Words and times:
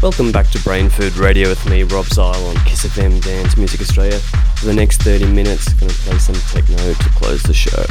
Welcome 0.00 0.32
back 0.32 0.48
to 0.50 0.60
Brain 0.62 0.88
Food 0.88 1.16
Radio 1.16 1.48
with 1.48 1.68
me, 1.68 1.82
Rob 1.82 2.06
Zile 2.06 2.44
on 2.46 2.56
Kiss 2.64 2.86
FM 2.86 3.20
Dance 3.22 3.56
Music 3.56 3.80
Australia. 3.80 4.18
For 4.56 4.66
the 4.66 4.74
next 4.74 5.02
30 5.02 5.26
minutes, 5.26 5.72
going 5.74 5.90
to 5.90 5.98
play 5.98 6.18
some 6.18 6.34
techno 6.34 6.76
to 6.76 7.08
close 7.10 7.42
the 7.42 7.52
show. 7.52 7.84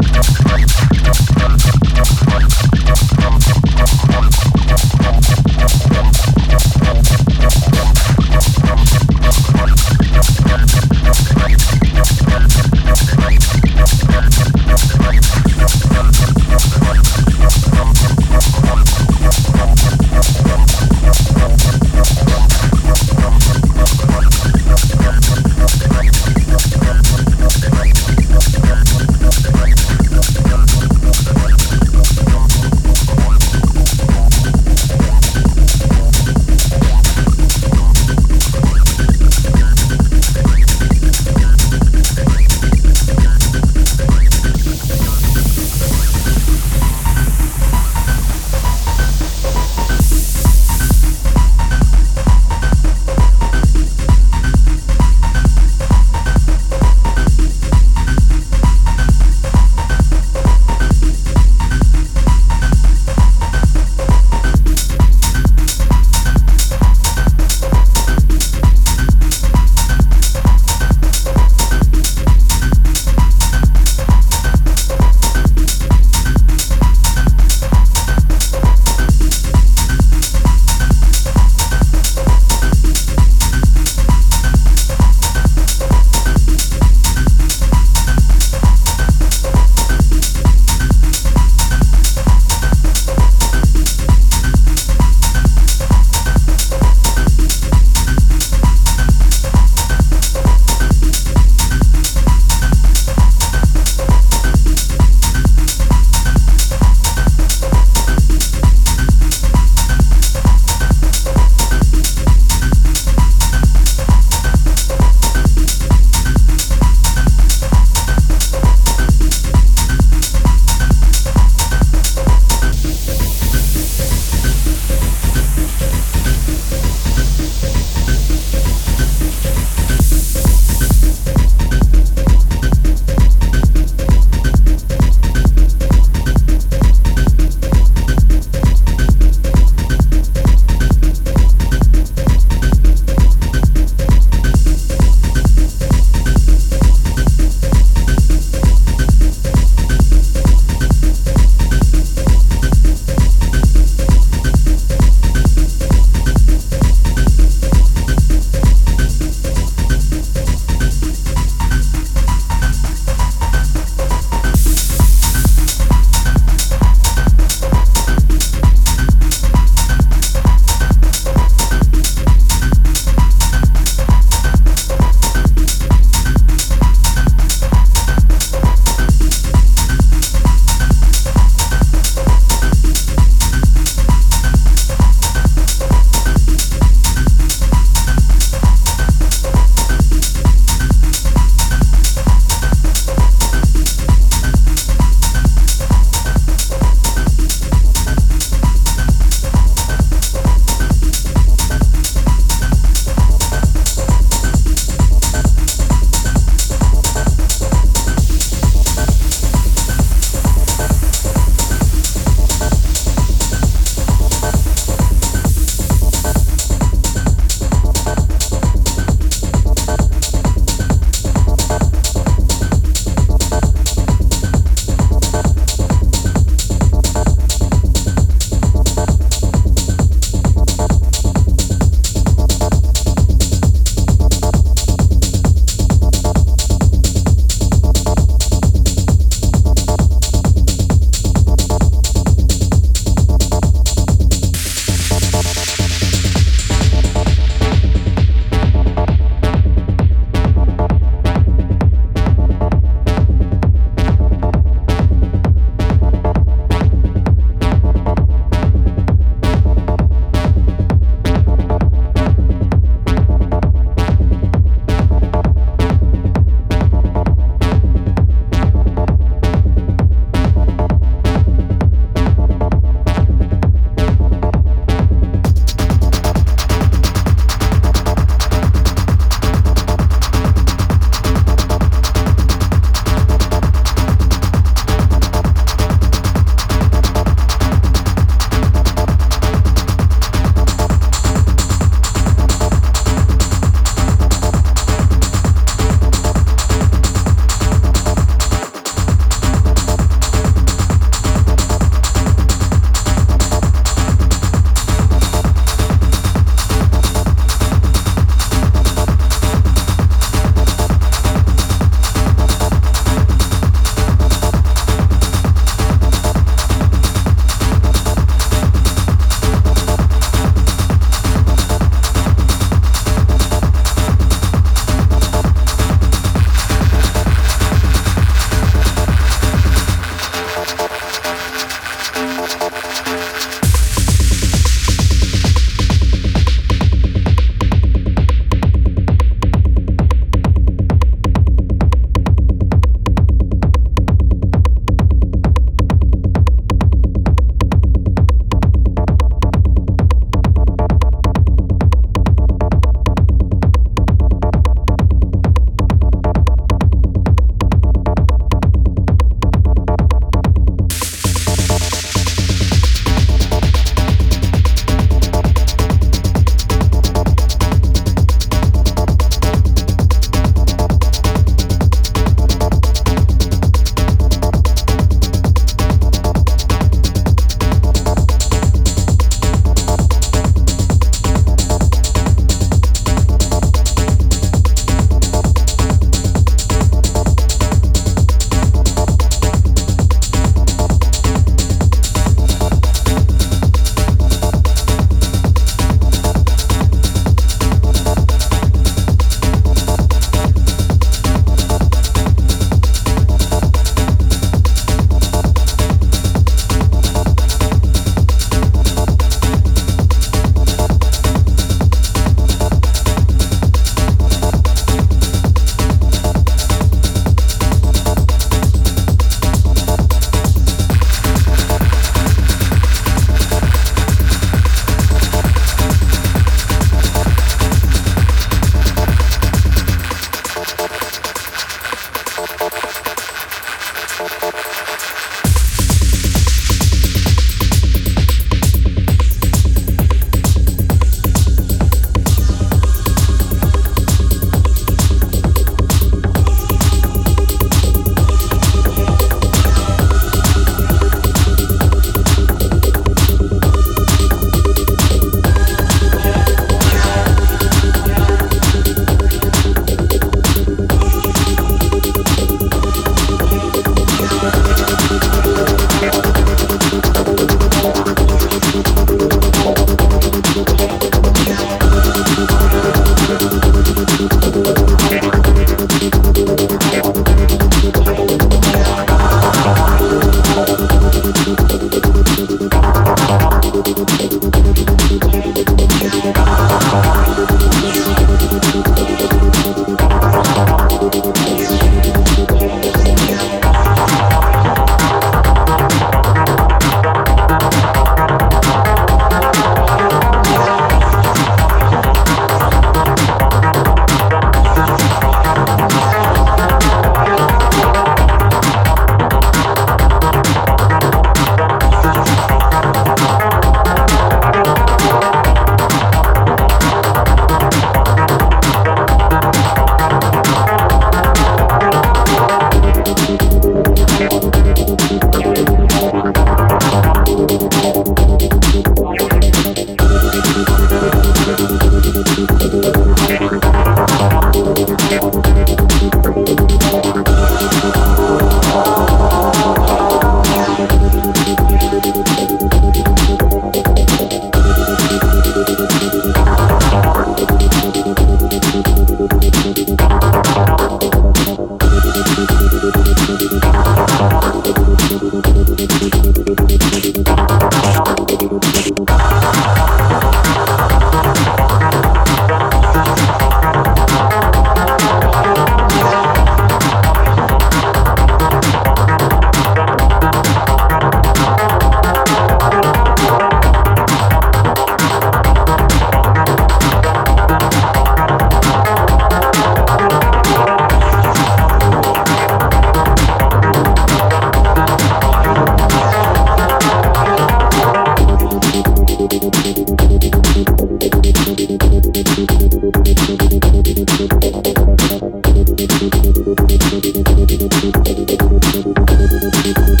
Thank 599.74 600.00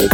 you. 0.00 0.05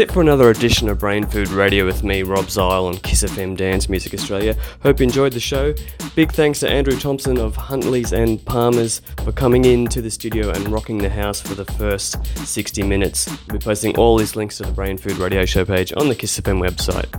That's 0.00 0.12
it 0.12 0.14
for 0.14 0.22
another 0.22 0.48
edition 0.48 0.88
of 0.88 0.98
Brain 0.98 1.26
Food 1.26 1.50
Radio 1.50 1.84
with 1.84 2.02
me, 2.02 2.22
Rob 2.22 2.48
Zile 2.48 2.86
on 2.86 2.96
Kiss 2.96 3.22
FM 3.22 3.54
Dance 3.54 3.90
Music 3.90 4.14
Australia. 4.14 4.56
Hope 4.82 4.98
you 4.98 5.04
enjoyed 5.04 5.34
the 5.34 5.40
show. 5.40 5.74
Big 6.14 6.32
thanks 6.32 6.60
to 6.60 6.70
Andrew 6.70 6.98
Thompson 6.98 7.36
of 7.36 7.54
Huntleys 7.54 8.10
and 8.10 8.42
Palmer's 8.46 9.02
for 9.22 9.30
coming 9.30 9.66
into 9.66 10.00
the 10.00 10.10
studio 10.10 10.48
and 10.52 10.70
rocking 10.70 10.96
the 10.96 11.10
house 11.10 11.42
for 11.42 11.54
the 11.54 11.66
first 11.66 12.16
60 12.46 12.82
minutes. 12.82 13.28
We'll 13.46 13.58
be 13.58 13.62
posting 13.62 13.94
all 13.98 14.16
these 14.16 14.36
links 14.36 14.56
to 14.56 14.62
the 14.62 14.72
Brain 14.72 14.96
Food 14.96 15.18
Radio 15.18 15.44
show 15.44 15.66
page 15.66 15.92
on 15.94 16.08
the 16.08 16.14
Kiss 16.14 16.40
FM 16.40 16.66
website, 16.66 17.14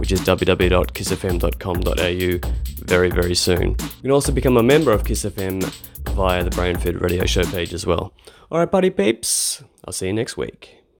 which 0.00 0.10
is 0.10 0.20
www.kissfm.com.au 0.22 2.50
very, 2.84 3.10
very 3.10 3.36
soon. 3.36 3.70
You 3.70 3.76
can 4.02 4.10
also 4.10 4.32
become 4.32 4.56
a 4.56 4.62
member 4.64 4.90
of 4.90 5.04
Kiss 5.04 5.24
FM 5.24 5.62
via 6.10 6.42
the 6.42 6.50
Brain 6.50 6.78
Food 6.78 7.00
Radio 7.00 7.26
show 7.26 7.44
page 7.44 7.72
as 7.72 7.86
well. 7.86 8.12
Alright, 8.50 8.72
buddy 8.72 8.90
peeps, 8.90 9.62
I'll 9.84 9.92
see 9.92 10.08
you 10.08 10.12
next 10.12 10.36
week. 10.36 10.83